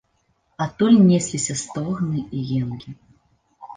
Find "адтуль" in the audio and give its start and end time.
0.65-0.95